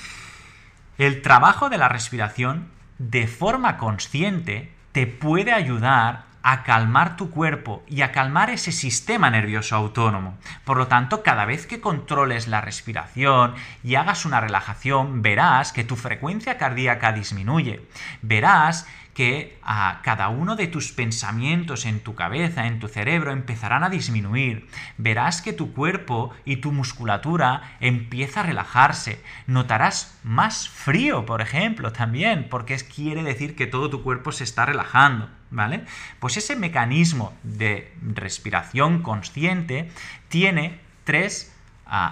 El 0.97 1.21
trabajo 1.21 1.69
de 1.69 1.77
la 1.77 1.89
respiración 1.89 2.67
de 2.99 3.27
forma 3.27 3.77
consciente 3.77 4.71
te 4.91 5.07
puede 5.07 5.53
ayudar 5.53 6.32
a 6.43 6.63
calmar 6.63 7.15
tu 7.15 7.29
cuerpo 7.29 7.83
y 7.87 8.01
a 8.01 8.11
calmar 8.11 8.49
ese 8.49 8.73
sistema 8.73 9.29
nervioso 9.29 9.75
autónomo. 9.75 10.37
Por 10.65 10.77
lo 10.77 10.87
tanto, 10.87 11.23
cada 11.23 11.45
vez 11.45 11.65
que 11.65 11.81
controles 11.81 12.47
la 12.47 12.61
respiración 12.61 13.55
y 13.83 13.95
hagas 13.95 14.25
una 14.25 14.41
relajación, 14.41 15.21
verás 15.21 15.71
que 15.71 15.85
tu 15.85 15.95
frecuencia 15.95 16.57
cardíaca 16.57 17.13
disminuye. 17.13 17.87
Verás 18.21 18.85
que 19.13 19.59
a 19.63 20.01
cada 20.03 20.29
uno 20.29 20.55
de 20.55 20.67
tus 20.67 20.91
pensamientos 20.91 21.85
en 21.85 21.99
tu 21.99 22.15
cabeza, 22.15 22.67
en 22.67 22.79
tu 22.79 22.87
cerebro, 22.87 23.31
empezarán 23.31 23.83
a 23.83 23.89
disminuir. 23.89 24.67
Verás 24.97 25.41
que 25.41 25.53
tu 25.53 25.73
cuerpo 25.73 26.31
y 26.45 26.57
tu 26.57 26.71
musculatura 26.71 27.77
empieza 27.79 28.41
a 28.41 28.43
relajarse. 28.43 29.21
Notarás 29.45 30.19
más 30.23 30.67
frío, 30.67 31.25
por 31.25 31.41
ejemplo, 31.41 31.93
también, 31.93 32.47
porque 32.49 32.75
quiere 32.77 33.23
decir 33.23 33.55
que 33.55 33.67
todo 33.67 33.89
tu 33.89 34.03
cuerpo 34.03 34.31
se 34.31 34.43
está 34.43 34.65
relajando. 34.65 35.29
¿Vale? 35.53 35.85
Pues 36.19 36.35
ese 36.37 36.55
mecanismo 36.55 37.31
de 37.43 37.93
respiración 38.01 39.03
consciente 39.03 39.91
tiene 40.27 40.79
tres 41.03 41.53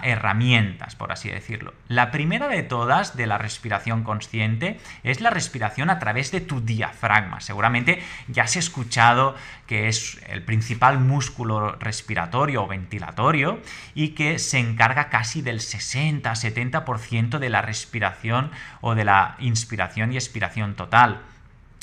herramientas, 0.04 0.96
por 0.96 1.12
así 1.12 1.30
decirlo. 1.30 1.74
La 1.88 2.12
primera 2.12 2.48
de 2.48 2.62
todas 2.62 3.18
de 3.18 3.26
la 3.26 3.40
respiración 3.40 4.04
consciente 4.04 4.80
es 5.04 5.22
la 5.22 5.32
respiración 5.32 5.90
a 5.90 5.98
través 5.98 6.32
de 6.32 6.40
tu 6.42 6.62
diafragma. 6.62 7.42
Seguramente 7.42 8.04
ya 8.28 8.44
has 8.44 8.58
escuchado 8.58 9.36
que 9.66 9.88
es 9.88 10.22
el 10.28 10.44
principal 10.44 11.00
músculo 11.00 11.72
respiratorio 11.80 12.64
o 12.64 12.68
ventilatorio 12.68 13.60
y 13.96 14.10
que 14.10 14.38
se 14.38 14.60
encarga 14.60 15.10
casi 15.10 15.42
del 15.42 15.62
60-70% 15.62 17.40
de 17.40 17.50
la 17.50 17.64
respiración 17.64 18.52
o 18.82 18.94
de 18.94 19.06
la 19.06 19.36
inspiración 19.40 20.14
y 20.14 20.18
expiración 20.18 20.76
total 20.76 21.22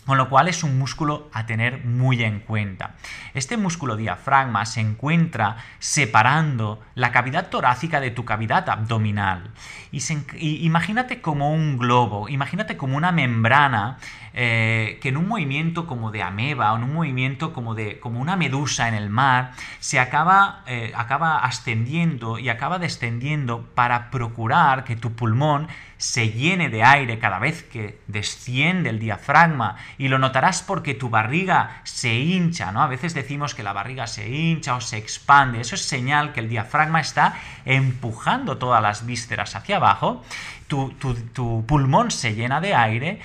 con 0.08 0.16
lo 0.16 0.30
cual 0.30 0.48
es 0.48 0.64
un 0.64 0.78
músculo 0.78 1.28
a 1.34 1.44
tener 1.44 1.84
muy 1.84 2.24
en 2.24 2.40
cuenta. 2.40 2.94
Este 3.34 3.58
músculo 3.58 3.94
diafragma 3.94 4.64
se 4.64 4.80
encuentra 4.80 5.58
separando 5.80 6.80
la 6.94 7.12
cavidad 7.12 7.50
torácica 7.50 8.00
de 8.00 8.10
tu 8.10 8.24
cavidad 8.24 8.70
abdominal. 8.70 9.50
Y, 9.92 10.64
imagínate 10.64 11.20
como 11.20 11.52
un 11.52 11.76
globo, 11.76 12.30
imagínate 12.30 12.78
como 12.78 12.96
una 12.96 13.12
membrana 13.12 13.98
eh, 14.32 14.98
que 15.02 15.10
en 15.10 15.18
un 15.18 15.28
movimiento 15.28 15.86
como 15.86 16.10
de 16.10 16.22
ameba 16.22 16.72
o 16.72 16.76
en 16.76 16.84
un 16.84 16.94
movimiento 16.94 17.52
como 17.52 17.74
de 17.74 18.00
como 18.00 18.18
una 18.18 18.36
medusa 18.36 18.88
en 18.88 18.94
el 18.94 19.10
mar 19.10 19.52
se 19.78 20.00
acaba, 20.00 20.62
eh, 20.66 20.92
acaba 20.96 21.40
ascendiendo 21.40 22.38
y 22.38 22.48
acaba 22.48 22.78
descendiendo 22.78 23.68
para 23.74 24.10
procurar 24.10 24.84
que 24.84 24.96
tu 24.96 25.12
pulmón 25.12 25.68
se 25.99 26.31
llene 26.31 26.69
de 26.71 26.85
aire 26.85 27.19
cada 27.19 27.38
vez 27.38 27.64
que 27.64 28.00
desciende 28.07 28.88
el 28.90 29.00
diafragma 29.00 29.76
y 29.99 30.09
lo 30.09 30.19
notarás 30.19 30.62
porque 30.62 30.95
tu 30.95 31.11
barriga 31.11 31.81
se 31.83 32.14
hincha, 32.14 32.73
¿no? 32.73 32.83
A 32.83 32.87
veces 32.87 33.14
decimos 33.14 33.55
que 33.55 33.64
la 33.64 33.73
barriga 33.73 34.07
se 34.07 34.28
hincha 34.28 34.76
o 34.76 34.81
se 34.81 34.97
expande, 34.97 35.61
eso 35.61 35.75
es 35.75 35.83
señal 35.83 36.33
que 36.33 36.40
el 36.40 36.49
diafragma 36.49 37.00
está 37.00 37.35
empujando 37.64 38.59
todas 38.59 38.81
las 38.81 39.05
vísceras 39.05 39.57
hacia 39.57 39.76
abajo, 39.76 40.23
tu, 40.69 41.64
pulmón 41.67 42.11
se 42.11 42.35
llena 42.35 42.61
de 42.61 42.75
aire 42.75 43.21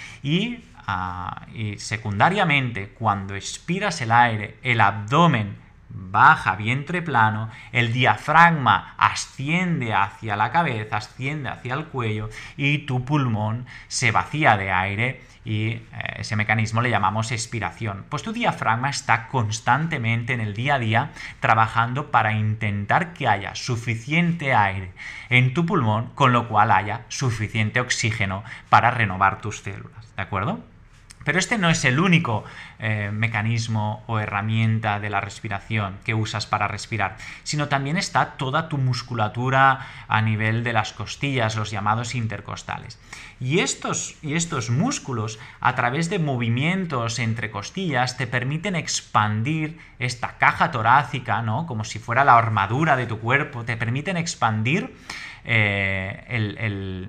ah, 0.87 1.45
y 1.53 1.77
secundariamente 1.77 2.89
cuando 2.89 3.35
expiras 3.35 4.01
el 4.01 4.11
aire, 4.11 4.57
el 4.63 4.81
abdomen 4.81 5.62
baja 5.93 6.55
vientre 6.55 7.01
plano, 7.01 7.49
el 7.71 7.93
diafragma 7.93 8.95
asciende 8.97 9.93
hacia 9.93 10.35
la 10.35 10.51
cabeza, 10.51 10.97
asciende 10.97 11.49
hacia 11.49 11.75
el 11.75 11.85
cuello 11.85 12.29
y 12.57 12.79
tu 12.79 13.05
pulmón 13.05 13.65
se 13.87 14.11
vacía 14.11 14.57
de 14.57 14.71
aire 14.71 15.21
y 15.45 15.67
eh, 15.67 15.81
ese 16.17 16.35
mecanismo 16.35 16.81
le 16.81 16.89
llamamos 16.89 17.31
expiración. 17.31 18.05
Pues 18.09 18.23
tu 18.23 18.33
diafragma 18.33 18.89
está 18.89 19.27
constantemente 19.27 20.33
en 20.33 20.41
el 20.41 20.53
día 20.53 20.75
a 20.75 20.79
día 20.79 21.11
trabajando 21.39 22.11
para 22.11 22.33
intentar 22.33 23.13
que 23.13 23.27
haya 23.27 23.55
suficiente 23.55 24.53
aire 24.53 24.93
en 25.29 25.53
tu 25.53 25.65
pulmón, 25.65 26.11
con 26.15 26.33
lo 26.33 26.47
cual 26.47 26.71
haya 26.71 27.01
suficiente 27.09 27.79
oxígeno 27.79 28.43
para 28.69 28.91
renovar 28.91 29.41
tus 29.41 29.61
células. 29.61 30.15
¿De 30.15 30.21
acuerdo? 30.21 30.72
Pero 31.23 31.39
este 31.39 31.57
no 31.57 31.69
es 31.69 31.85
el 31.85 31.99
único 31.99 32.43
eh, 32.79 33.09
mecanismo 33.13 34.03
o 34.07 34.19
herramienta 34.19 34.99
de 34.99 35.09
la 35.09 35.21
respiración 35.21 35.97
que 36.03 36.13
usas 36.13 36.45
para 36.45 36.67
respirar, 36.67 37.17
sino 37.43 37.67
también 37.67 37.97
está 37.97 38.31
toda 38.37 38.69
tu 38.69 38.77
musculatura 38.77 39.87
a 40.07 40.21
nivel 40.21 40.63
de 40.63 40.73
las 40.73 40.93
costillas, 40.93 41.55
los 41.55 41.71
llamados 41.71 42.15
intercostales. 42.15 42.99
Y 43.39 43.59
estos, 43.59 44.15
y 44.21 44.35
estos 44.35 44.69
músculos, 44.69 45.39
a 45.59 45.75
través 45.75 46.09
de 46.09 46.19
movimientos 46.19 47.19
entre 47.19 47.51
costillas, 47.51 48.17
te 48.17 48.27
permiten 48.27 48.75
expandir 48.75 49.79
esta 49.99 50.37
caja 50.37 50.71
torácica, 50.71 51.41
¿no? 51.41 51.65
como 51.65 51.83
si 51.83 51.99
fuera 51.99 52.23
la 52.23 52.37
armadura 52.37 52.95
de 52.95 53.05
tu 53.05 53.19
cuerpo, 53.19 53.63
te 53.63 53.77
permiten 53.77 54.17
expandir 54.17 54.95
eh, 55.45 56.23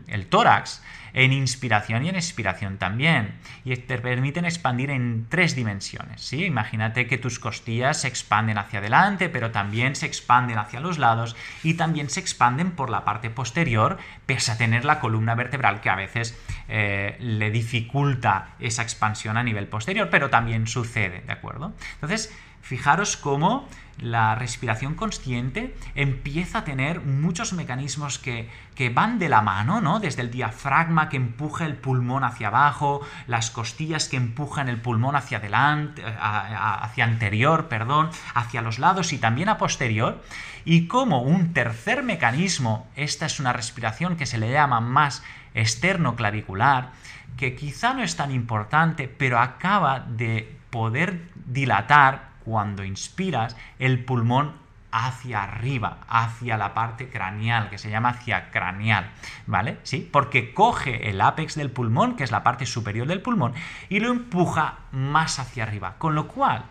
el 0.09 0.26
tórax 0.28 0.83
en 1.14 1.33
inspiración 1.33 2.04
y 2.04 2.09
en 2.09 2.16
expiración 2.16 2.76
también. 2.76 3.35
Y 3.64 3.75
te 3.76 3.99
permiten 3.99 4.44
expandir 4.44 4.90
en 4.90 5.26
tres 5.28 5.54
dimensiones. 5.54 6.21
¿sí? 6.21 6.44
Imagínate 6.44 7.06
que 7.06 7.16
tus 7.16 7.38
costillas 7.38 8.00
se 8.00 8.09
expanden 8.09 8.59
hacia 8.59 8.80
adelante, 8.80 9.28
pero 9.28 9.50
también 9.50 9.94
se 9.97 10.06
expanden 10.06 10.59
hacia 10.59 10.80
los 10.80 10.99
lados 10.99 11.37
y 11.62 11.75
también 11.75 12.11
se 12.11 12.21
expanden 12.21 12.73
por 12.73 12.90
la 12.90 13.04
parte 13.04 13.30
posterior, 13.30 13.99
pese 14.26 14.52
a 14.52 14.59
tener 14.59 14.85
la 14.85 15.00
columna 15.00 15.35
vertebral 15.35 15.80
que 15.80 15.90
a 15.90 15.97
veces 15.97 16.38
eh, 16.68 17.16
le 17.21 17.50
dificulta 17.50 18.54
esa 18.59 18.83
expansión 18.83 19.37
a 19.37 19.42
nivel 19.42 19.68
posterior, 19.68 20.09
pero 20.11 20.30
también 20.30 20.66
sucede, 20.66 21.23
¿de 21.26 21.33
acuerdo? 21.33 21.73
Entonces, 21.94 22.35
fijaros 22.64 23.18
cómo 23.18 23.68
la 23.99 24.35
respiración 24.35 24.94
consciente 24.94 25.76
empieza 25.94 26.59
a 26.59 26.64
tener 26.64 27.02
muchos 27.02 27.52
mecanismos 27.52 28.18
que, 28.18 28.49
van 28.92 29.18
de 29.18 29.28
la 29.28 29.42
mano, 29.42 29.80
¿no? 29.80 30.00
Desde 30.00 30.23
el 30.23 30.30
diafragma 30.30 31.09
que 31.09 31.16
empuja 31.16 31.66
el 31.66 31.76
pulmón 31.76 32.25
hacia 32.25 32.49
abajo, 32.49 33.02
las 33.28 33.50
costillas 33.50 34.09
que 34.09 34.16
empujan 34.16 34.68
el 34.68 34.80
pulmón 34.80 35.14
hacia 35.14 35.38
adelante, 35.38 36.02
hacia 36.04 37.04
anterior, 37.04 37.68
perdón, 37.68 38.11
hacia 38.35 38.62
los 38.62 38.78
lados 38.78 39.12
y 39.12 39.18
también 39.18 39.49
a 39.49 39.59
posterior. 39.59 40.25
Y 40.64 40.88
como 40.88 41.23
un 41.23 41.52
tercer 41.52 42.02
mecanismo, 42.02 42.88
esta 42.97 43.26
es 43.26 43.38
una 43.38 43.52
respiración 43.52 44.16
que 44.16 44.26
se 44.26 44.38
le 44.38 44.50
llama 44.50 44.80
más 44.80 45.23
externo-clavicular, 45.54 46.90
que 47.37 47.54
quizá 47.54 47.94
no 47.94 48.02
es 48.02 48.16
tan 48.16 48.33
importante, 48.33 49.06
pero 49.06 49.38
acaba 49.38 50.00
de 50.00 50.56
poder 50.71 51.30
dilatar 51.47 52.33
cuando 52.44 52.84
inspiras 52.84 53.56
el 53.78 54.04
pulmón 54.04 54.52
hacia 54.92 55.42
arriba, 55.42 55.98
hacia 56.08 56.56
la 56.56 56.72
parte 56.72 57.08
craneal, 57.08 57.68
que 57.68 57.78
se 57.78 57.90
llama 57.90 58.10
hacia 58.10 58.52
craneal, 58.52 59.10
¿vale? 59.46 59.78
Sí, 59.82 60.08
porque 60.10 60.54
coge 60.54 61.10
el 61.10 61.20
ápex 61.20 61.56
del 61.56 61.72
pulmón, 61.72 62.14
que 62.14 62.22
es 62.22 62.30
la 62.30 62.44
parte 62.44 62.64
superior 62.64 63.08
del 63.08 63.20
pulmón, 63.20 63.54
y 63.88 63.98
lo 63.98 64.10
empuja 64.10 64.78
más 64.92 65.40
hacia 65.40 65.64
arriba. 65.64 65.96
Con 65.98 66.14
lo 66.14 66.28
cual, 66.28 66.64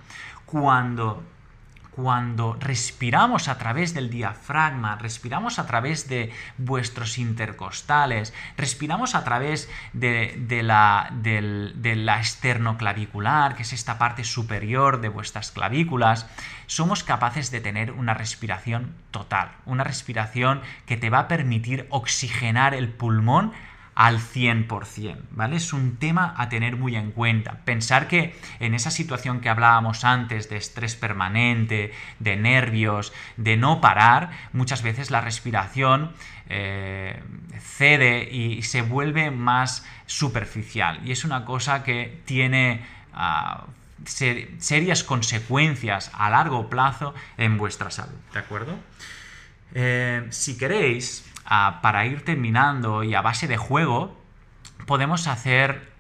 cuando 0.46 1.22
cuando 1.96 2.58
respiramos 2.60 3.48
a 3.48 3.58
través 3.58 3.94
del 3.94 4.10
diafragma, 4.10 4.96
respiramos 4.96 5.60
a 5.60 5.68
través 5.68 6.08
de 6.08 6.32
vuestros 6.58 7.18
intercostales, 7.18 8.34
respiramos 8.58 9.16
a 9.16 9.24
través 9.24 9.70
de, 9.94 10.62
la, 10.64 11.14
la 11.14 12.20
esternoclavicular, 12.20 13.56
que 13.56 13.64
es 13.64 13.74
esta 13.74 13.98
parte 13.98 14.24
superior 14.24 15.02
de 15.02 15.10
vuestras 15.10 15.52
clavículas, 15.52 16.28
somos 16.66 17.04
capaces 17.04 17.52
de 17.52 17.62
tener 17.62 17.92
una 17.92 18.14
respiración 18.14 18.96
total, 19.12 19.52
una 19.66 19.84
respiración 19.84 20.62
que 20.86 20.98
te 20.98 21.10
va 21.10 21.20
a 21.20 21.28
permitir 21.28 21.86
oxigenar 21.90 22.74
el 22.74 22.90
pulmón 22.90 23.54
al 23.96 24.20
100%, 24.20 25.18
¿vale? 25.32 25.58
Es 25.58 25.74
un 25.74 25.98
tema 25.98 26.34
a 26.38 26.50
tener 26.50 26.78
muy 26.78 26.96
en 26.96 27.12
cuenta. 27.12 27.60
Pensar 27.66 28.08
que 28.08 28.36
en 28.60 28.74
esa 28.74 28.92
situación 28.92 29.40
que 29.40 29.50
hablábamos 29.50 30.04
antes 30.04 30.50
de 30.50 30.58
estrés 30.58 30.96
permanente, 30.96 31.94
de 32.20 32.36
nervios, 32.36 33.14
de 33.38 33.58
no 33.58 33.82
parar, 33.82 34.32
muchas 34.52 34.82
veces 34.82 35.12
la 35.12 35.22
respiración 35.22 36.12
eh, 36.50 37.22
cede 37.60 38.30
y 38.32 38.64
se 38.64 38.82
vuelve 38.82 39.32
más 39.32 39.86
superficial. 40.06 41.00
Y 41.06 41.12
es 41.12 41.24
una 41.24 41.46
cosa 41.46 41.84
que 41.84 42.22
tiene... 42.26 42.86
Ah, 43.14 43.66
serias 44.06 45.04
consecuencias 45.04 46.12
a 46.14 46.30
largo 46.30 46.70
plazo 46.70 47.14
en 47.38 47.58
vuestra 47.58 47.90
salud, 47.92 48.18
¿de 48.34 48.40
acuerdo? 48.40 48.76
Eh, 49.74 50.28
si 50.30 50.58
queréis, 50.58 51.26
para 51.46 52.06
ir 52.06 52.24
terminando 52.24 53.04
y 53.04 53.16
a 53.16 53.22
base 53.22 53.48
de 53.48 53.58
juego, 53.58 54.18
podemos 54.86 55.28
hacer, 55.28 55.92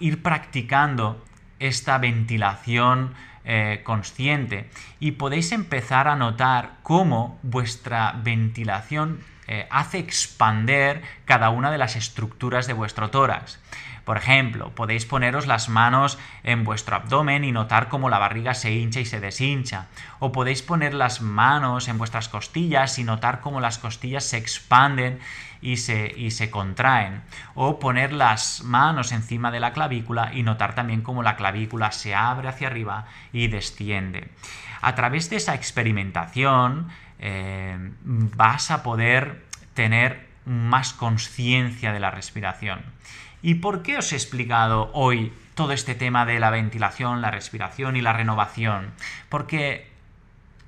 ir 0.00 0.22
practicando 0.22 1.22
esta 1.58 1.98
ventilación 1.98 3.14
eh, 3.44 3.80
consciente 3.82 4.70
y 5.00 5.12
podéis 5.12 5.50
empezar 5.50 6.06
a 6.06 6.14
notar 6.14 6.76
cómo 6.84 7.40
vuestra 7.42 8.14
ventilación 8.22 9.20
eh, 9.48 9.66
hace 9.70 9.98
expander 9.98 11.02
cada 11.24 11.50
una 11.50 11.72
de 11.72 11.78
las 11.78 11.96
estructuras 11.96 12.68
de 12.68 12.72
vuestro 12.72 13.10
tórax. 13.10 13.58
Por 14.04 14.16
ejemplo, 14.16 14.70
podéis 14.74 15.06
poneros 15.06 15.46
las 15.46 15.68
manos 15.68 16.18
en 16.42 16.64
vuestro 16.64 16.96
abdomen 16.96 17.44
y 17.44 17.52
notar 17.52 17.88
cómo 17.88 18.10
la 18.10 18.18
barriga 18.18 18.54
se 18.54 18.72
hincha 18.72 19.00
y 19.00 19.04
se 19.04 19.20
deshincha. 19.20 19.86
O 20.18 20.32
podéis 20.32 20.62
poner 20.62 20.94
las 20.94 21.20
manos 21.20 21.88
en 21.88 21.98
vuestras 21.98 22.28
costillas 22.28 22.98
y 22.98 23.04
notar 23.04 23.40
cómo 23.40 23.60
las 23.60 23.78
costillas 23.78 24.24
se 24.24 24.38
expanden 24.38 25.20
y 25.60 25.76
se, 25.76 26.12
y 26.16 26.32
se 26.32 26.50
contraen. 26.50 27.22
O 27.54 27.78
poner 27.78 28.12
las 28.12 28.62
manos 28.64 29.12
encima 29.12 29.50
de 29.50 29.60
la 29.60 29.72
clavícula 29.72 30.32
y 30.34 30.42
notar 30.42 30.74
también 30.74 31.02
cómo 31.02 31.22
la 31.22 31.36
clavícula 31.36 31.92
se 31.92 32.14
abre 32.14 32.48
hacia 32.48 32.66
arriba 32.66 33.06
y 33.32 33.46
desciende. 33.48 34.28
A 34.80 34.94
través 34.96 35.30
de 35.30 35.36
esa 35.36 35.54
experimentación 35.54 36.88
eh, 37.20 37.76
vas 38.02 38.72
a 38.72 38.82
poder 38.82 39.44
tener 39.74 40.26
más 40.44 40.92
conciencia 40.92 41.92
de 41.92 42.00
la 42.00 42.10
respiración. 42.10 42.80
¿Y 43.42 43.56
por 43.56 43.82
qué 43.82 43.98
os 43.98 44.12
he 44.12 44.16
explicado 44.16 44.90
hoy 44.94 45.32
todo 45.54 45.72
este 45.72 45.94
tema 45.94 46.24
de 46.24 46.38
la 46.38 46.50
ventilación, 46.50 47.20
la 47.20 47.30
respiración 47.30 47.96
y 47.96 48.00
la 48.00 48.12
renovación? 48.12 48.92
Porque 49.28 49.90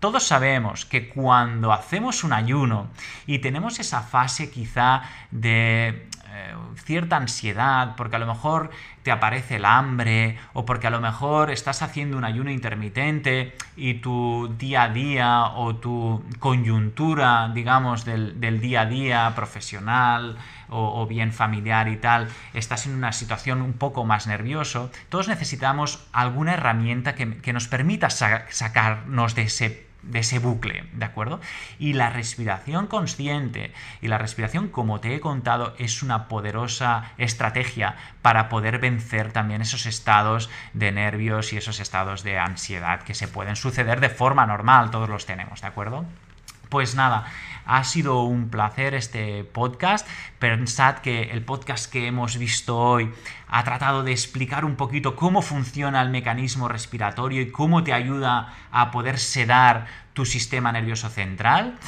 todos 0.01 0.25
sabemos 0.27 0.85
que 0.85 1.09
cuando 1.09 1.73
hacemos 1.73 2.25
un 2.25 2.33
ayuno 2.33 2.89
y 3.27 3.39
tenemos 3.39 3.79
esa 3.79 4.03
fase 4.03 4.51
quizá 4.51 5.03
de 5.31 6.09
eh, 6.37 6.53
cierta 6.85 7.17
ansiedad, 7.17 7.95
porque 7.97 8.17
a 8.17 8.19
lo 8.19 8.27
mejor 8.27 8.71
te 9.05 9.13
aparece 9.13 9.57
el 9.57 9.65
hambre, 9.65 10.37
o 10.53 10.67
porque 10.67 10.89
a 10.89 10.91
lo 10.91 11.01
mejor 11.01 11.53
estás 11.53 11.81
haciendo 11.81 12.17
un 12.17 12.25
ayuno 12.25 12.51
intermitente 12.51 13.55
y 13.77 13.95
tu 13.95 14.53
día 14.59 14.83
a 14.83 14.89
día 14.89 15.45
o 15.55 15.77
tu 15.77 16.25
coyuntura, 16.41 17.53
digamos, 17.55 18.05
del, 18.05 18.61
día 18.61 18.81
a 18.81 18.87
día 18.87 19.33
profesional 19.37 20.37
o, 20.69 21.07
bien 21.07 21.33
familiar 21.33 21.87
y 21.87 21.99
tal, 21.99 22.29
estás 22.53 22.87
en 22.87 22.97
una 22.97 23.13
situación 23.13 23.63
un 23.63 23.75
poco 23.75 24.05
más 24.05 24.27
nervioso, 24.27 24.91
todos 25.11 25.29
necesitamos 25.29 26.05
alguna 26.13 26.55
herramienta 26.55 27.15
que, 27.15 27.37
que 27.37 27.53
nos 27.53 27.69
permita 27.69 28.11
sacarnos 28.11 29.37
de 29.37 29.43
ese 29.43 29.94
de 30.07 30.21
ese 30.21 30.39
bucle, 30.39 30.85
¿de 30.93 31.05
acuerdo? 31.05 31.41
Y 31.79 31.95
la 31.95 32.11
respiración 32.11 32.87
consciente 32.87 33.73
y 34.01 34.09
la 34.09 34.19
respiración, 34.19 34.69
como 34.69 35.01
te 35.01 35.15
he 35.15 35.21
contado, 35.21 35.75
es 35.79 36.03
una 36.03 36.29
poderosa 36.29 37.13
estrategia 37.19 37.97
para 38.23 38.49
poder 38.49 38.79
vencer 38.79 39.33
también 39.33 39.63
esos 39.63 39.87
estados 39.87 40.51
de 40.73 40.93
nervios 40.93 41.53
y 41.53 41.57
esos 41.57 41.81
estados 41.81 42.23
de 42.23 42.39
ansiedad 42.39 43.03
que 43.03 43.15
se 43.15 43.29
pueden 43.29 43.57
suceder 43.57 44.01
de 44.01 44.09
forma 44.09 44.47
normal, 44.47 44.91
todos 44.91 45.09
los 45.09 45.27
tenemos, 45.27 45.61
¿de 45.61 45.67
acuerdo? 45.67 46.05
Pues 46.69 46.95
nada, 46.95 47.27
ha 47.67 47.85
sido 47.85 48.23
un 48.23 48.49
placer 48.49 48.95
este 48.95 49.45
podcast. 49.45 50.07
Pensad 50.39 50.99
que 50.99 51.31
el 51.31 51.43
podcast 51.43 51.91
que 51.91 52.07
hemos 52.07 52.37
visto 52.37 52.79
hoy 52.79 53.11
ha 53.49 53.65
tratado 53.65 54.03
de 54.03 54.13
explicar 54.13 54.65
un 54.65 54.77
poquito 54.77 55.17
cómo 55.17 55.43
funciona 55.43 56.03
el 56.03 56.11
mecanismo 56.11 56.69
respiratorio 56.69 57.43
y 57.43 57.51
cómo 57.51 57.85
te 57.85 57.93
ayuda 57.93 58.55
a 58.71 58.91
poder 58.91 59.19
sedar 59.19 59.87
tu 60.13 60.25
sistema 60.25 60.73
nervioso 60.73 61.09
central. 61.09 61.79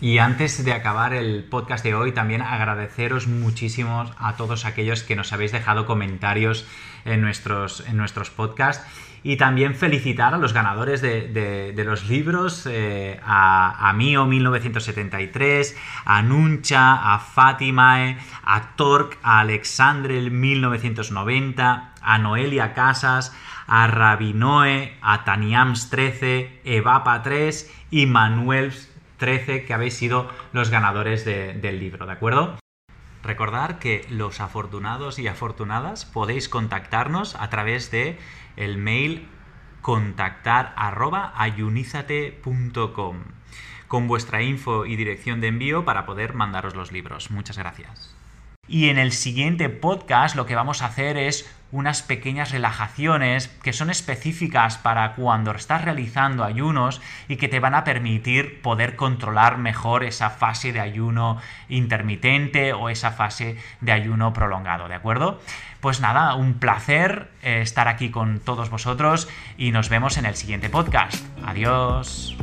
Y 0.00 0.18
antes 0.18 0.64
de 0.64 0.72
acabar 0.72 1.14
el 1.14 1.44
podcast 1.44 1.84
de 1.84 1.94
hoy, 1.94 2.12
también 2.12 2.42
agradeceros 2.42 3.28
muchísimo 3.28 4.10
a 4.18 4.36
todos 4.36 4.64
aquellos 4.64 5.04
que 5.04 5.16
nos 5.16 5.32
habéis 5.32 5.52
dejado 5.52 5.86
comentarios 5.86 6.66
en 7.04 7.20
nuestros, 7.20 7.84
en 7.86 7.96
nuestros 7.96 8.30
podcasts 8.30 8.84
y 9.24 9.36
también 9.36 9.74
felicitar 9.74 10.34
a 10.34 10.38
los 10.38 10.52
ganadores 10.52 11.00
de, 11.00 11.82
los 11.84 12.08
libros, 12.08 12.66
eh, 12.70 13.18
a, 13.24 13.88
a 13.88 13.92
Mio 13.94 14.26
1973, 14.26 15.76
a 16.04 16.22
Nuncha, 16.22 17.14
a 17.14 17.18
Fatimae, 17.18 18.18
a 18.44 18.76
Torque, 18.76 19.16
a 19.22 19.40
Alexandre 19.40 20.20
1990, 20.30 21.92
a 22.02 22.18
Noelia 22.18 22.74
Casas, 22.74 23.34
a 23.66 23.86
Rabinoe, 23.86 24.92
a 25.00 25.24
Taniams 25.24 25.88
13, 25.88 26.60
Evapa 26.64 27.22
3 27.22 27.72
y 27.90 28.04
Manuel 28.04 28.74
13, 29.16 29.64
que 29.64 29.72
habéis 29.72 29.94
sido 29.94 30.28
los 30.52 30.68
ganadores 30.68 31.24
del 31.24 31.80
libro, 31.80 32.04
¿de 32.04 32.12
acuerdo? 32.12 32.58
Recordar 33.24 33.78
que 33.78 34.06
los 34.10 34.40
afortunados 34.40 35.18
y 35.18 35.28
afortunadas 35.28 36.04
podéis 36.04 36.50
contactarnos 36.50 37.34
a 37.36 37.48
través 37.48 37.90
de 37.90 38.18
el 38.56 38.76
mail 38.76 39.28
contactar 39.80 40.74
con 43.88 44.08
vuestra 44.08 44.42
info 44.42 44.86
y 44.86 44.96
dirección 44.96 45.40
de 45.40 45.48
envío 45.48 45.84
para 45.84 46.04
poder 46.04 46.34
mandaros 46.34 46.74
los 46.74 46.92
libros. 46.92 47.30
Muchas 47.30 47.56
gracias. 47.56 48.14
Y 48.66 48.88
en 48.88 48.98
el 48.98 49.12
siguiente 49.12 49.68
podcast 49.68 50.36
lo 50.36 50.46
que 50.46 50.54
vamos 50.54 50.82
a 50.82 50.86
hacer 50.86 51.16
es 51.16 51.50
unas 51.74 52.02
pequeñas 52.02 52.52
relajaciones 52.52 53.48
que 53.62 53.72
son 53.72 53.90
específicas 53.90 54.78
para 54.78 55.16
cuando 55.16 55.50
estás 55.50 55.84
realizando 55.84 56.44
ayunos 56.44 57.00
y 57.26 57.36
que 57.36 57.48
te 57.48 57.58
van 57.58 57.74
a 57.74 57.82
permitir 57.82 58.62
poder 58.62 58.94
controlar 58.94 59.58
mejor 59.58 60.04
esa 60.04 60.30
fase 60.30 60.72
de 60.72 60.78
ayuno 60.78 61.38
intermitente 61.68 62.72
o 62.72 62.90
esa 62.90 63.10
fase 63.10 63.56
de 63.80 63.90
ayuno 63.90 64.32
prolongado, 64.32 64.86
¿de 64.86 64.94
acuerdo? 64.94 65.40
Pues 65.80 66.00
nada, 66.00 66.36
un 66.36 66.54
placer 66.54 67.26
eh, 67.42 67.60
estar 67.60 67.88
aquí 67.88 68.08
con 68.08 68.38
todos 68.38 68.70
vosotros 68.70 69.28
y 69.58 69.72
nos 69.72 69.88
vemos 69.88 70.16
en 70.16 70.26
el 70.26 70.36
siguiente 70.36 70.70
podcast. 70.70 71.26
Adiós. 71.44 72.36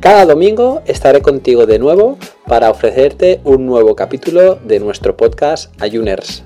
Cada 0.00 0.26
domingo 0.26 0.82
estaré 0.84 1.22
contigo 1.22 1.64
de 1.64 1.78
nuevo 1.78 2.18
para 2.46 2.68
ofrecerte 2.68 3.40
un 3.44 3.64
nuevo 3.64 3.96
capítulo 3.96 4.56
de 4.56 4.80
nuestro 4.80 5.16
podcast 5.16 5.72
Ayuners. 5.80 6.45